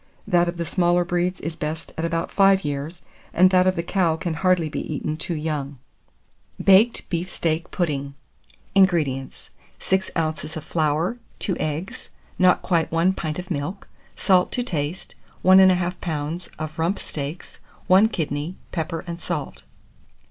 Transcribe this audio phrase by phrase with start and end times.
[0.25, 3.03] That of the smaller breeds is best at about five years,
[3.35, 5.77] and that of the cow can hardly be eaten too young.
[6.59, 8.15] BAKED BEEF STEAK PUDDING.
[8.69, 8.79] 600.
[8.83, 9.51] INGREDIENTS.
[9.79, 10.57] 6 oz.
[10.57, 12.09] of flour, 2 eggs,
[12.39, 15.69] not quite 1 pint of milk, salt to taste, 1 1/2
[16.01, 16.49] lb.
[16.57, 19.65] of rump steaks, 1 kidney, pepper and salt.